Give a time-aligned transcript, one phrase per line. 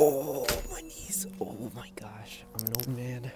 [0.00, 1.26] Oh, my knees.
[1.40, 2.44] Oh my gosh.
[2.54, 3.32] I'm an old man.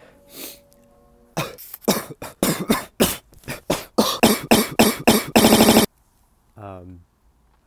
[6.56, 7.00] um,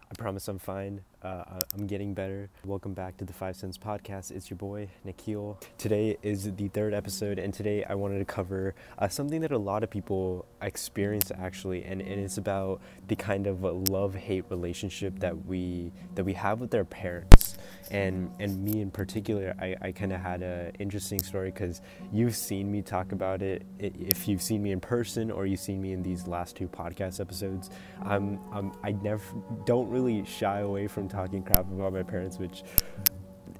[0.10, 1.02] I promise I'm fine.
[1.21, 2.50] Uh, I'm getting better.
[2.63, 4.31] Welcome back to the Five Cents Podcast.
[4.31, 5.60] It's your boy, Nikhil.
[5.78, 9.58] Today is the third episode, and today I wanted to cover uh, something that a
[9.58, 15.20] lot of people experience actually, and, and it's about the kind of love hate relationship
[15.20, 17.45] that we that we have with our parents.
[17.91, 21.81] And and me in particular, I, I kind of had an interesting story because
[22.12, 23.66] you've seen me talk about it.
[23.80, 27.20] If you've seen me in person or you've seen me in these last two podcast
[27.20, 27.70] episodes,
[28.03, 29.23] I'm, I'm I never
[29.66, 32.63] don't really shy away from talking crap about my parents, which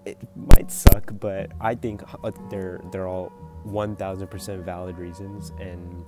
[0.06, 3.32] it might suck, but I think uh, they're they're all
[3.66, 6.06] 1000% valid reasons and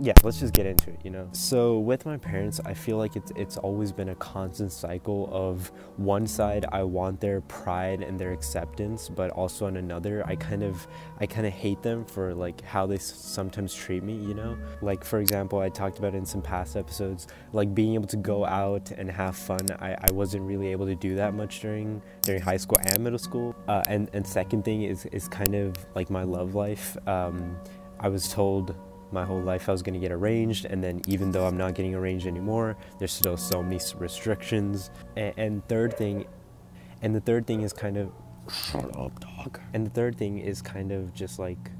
[0.00, 1.28] Yeah, let's just get into it, you know.
[1.32, 5.70] So with my parents, I feel like it's it's always been a constant cycle of
[5.96, 10.62] one side I want their pride and their acceptance, but also on another I kind
[10.62, 10.86] of
[11.18, 14.56] I kind of hate them for like how they sometimes treat me, you know.
[14.82, 18.44] Like for example, I talked about in some past episodes, like being able to go
[18.44, 19.66] out and have fun.
[19.80, 23.18] I, I wasn't really able to do that much during during high school and middle
[23.18, 23.54] school.
[23.68, 26.96] Uh, and and second thing is is kind of like my love life.
[27.06, 27.56] Um,
[28.00, 28.74] I was told
[29.14, 31.74] my whole life I was going to get arranged, and then even though I'm not
[31.74, 34.90] getting arranged anymore, there's still so many restrictions.
[35.16, 36.26] And, and third thing,
[37.00, 38.12] and the third thing is kind of
[38.52, 39.60] shut up, dog.
[39.72, 41.70] And the third thing is kind of just like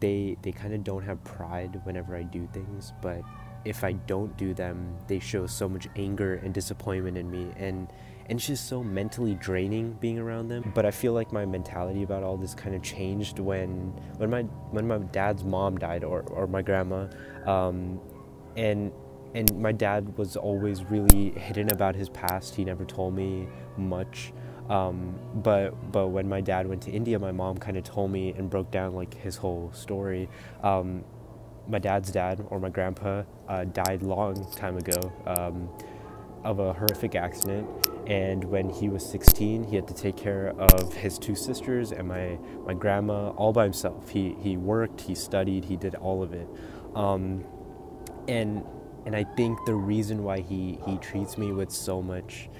[0.00, 3.22] they they kind of don't have pride whenever I do things, but
[3.64, 7.88] if I don't do them, they show so much anger and disappointment in me, and
[8.28, 10.70] and it's just so mentally draining being around them.
[10.74, 14.42] But I feel like my mentality about all this kind of changed when when my
[14.70, 17.08] when my dad's mom died or, or my grandma,
[17.46, 18.00] um,
[18.56, 18.92] and
[19.34, 22.54] and my dad was always really hidden about his past.
[22.54, 24.32] He never told me much.
[24.68, 28.34] Um, but but when my dad went to India, my mom kind of told me
[28.36, 30.28] and broke down like his whole story.
[30.62, 31.04] Um,
[31.68, 35.68] my dad's dad or my grandpa uh, died long time ago um,
[36.44, 37.68] of a horrific accident.
[38.06, 42.08] And when he was 16 he had to take care of his two sisters and
[42.08, 44.08] my, my grandma all by himself.
[44.08, 46.48] He, he worked he studied he did all of it.
[46.94, 47.44] Um,
[48.26, 48.64] and
[49.06, 52.50] and i think the reason why he, he treats me with so much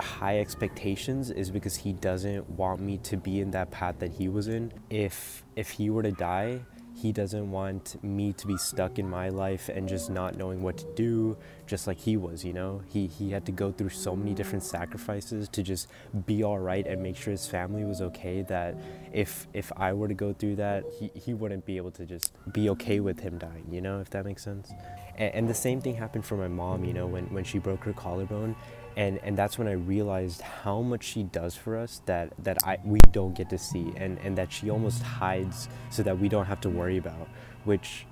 [0.00, 4.28] high expectations is because he doesn't want me to be in that path that he
[4.28, 4.72] was in.
[4.88, 6.60] If if he were to die
[6.94, 10.78] he doesn't want me to be stuck in my life and just not knowing what
[10.78, 11.36] to do
[11.66, 12.82] just like he was you know?
[12.88, 15.88] He he had to go through so many different sacrifices to just
[16.26, 18.76] be all right and make sure his family was okay that
[19.12, 22.32] if if I were to go through that he, he wouldn't be able to just
[22.52, 24.70] be okay with him dying you know if that makes sense?
[25.16, 27.84] And, and the same thing happened for my mom you know when when she broke
[27.84, 28.56] her collarbone
[29.00, 32.78] and and that's when I realized how much she does for us that that I
[32.84, 36.44] we don't get to see and and that she almost hides so that we don't
[36.44, 37.26] have to worry about
[37.64, 38.04] which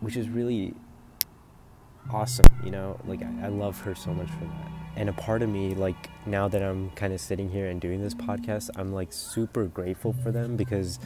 [0.00, 0.74] which is really
[2.12, 3.00] awesome you know?
[3.06, 4.70] Like I, I love her so much for that.
[4.96, 8.02] And a part of me like now that I'm kind of sitting here and doing
[8.02, 10.98] this podcast I'm like super grateful for them because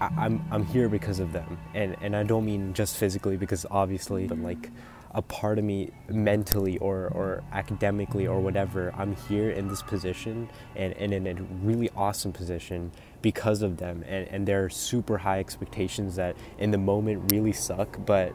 [0.00, 1.58] I, I'm I'm here because of them.
[1.74, 4.72] And and I don't mean just physically because obviously but like
[5.14, 10.48] a part of me mentally or, or academically or whatever, I'm here in this position
[10.74, 14.04] and, and in a really awesome position because of them.
[14.06, 18.34] And, and there are super high expectations that in the moment really suck, but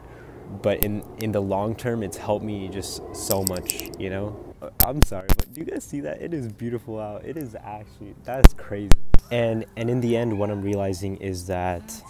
[0.62, 4.54] but in, in the long term, it's helped me just so much, you know?
[4.84, 6.22] I'm sorry, but do you guys see that?
[6.22, 7.24] It is beautiful out.
[7.24, 8.94] It is actually, that's crazy.
[9.30, 12.02] And, and in the end, what I'm realizing is that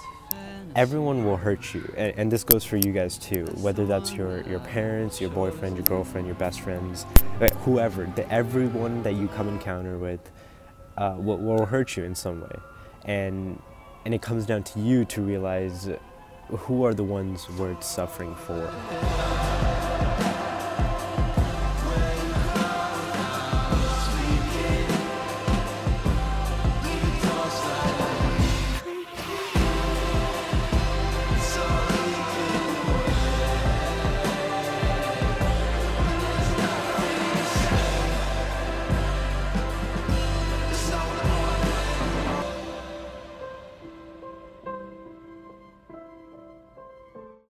[0.79, 1.93] everyone will hurt you.
[1.97, 5.77] And, and, this goes for you guys too whether that's your your parents your boyfriend
[5.77, 7.05] your girlfriend your best friends
[7.65, 10.21] whoever the, everyone that you come encounter with
[10.97, 12.57] uh, will, will hurt you in some way.
[13.05, 13.61] And
[14.05, 15.91] and it comes down to you to realize
[16.49, 18.63] who are the ones worth suffering for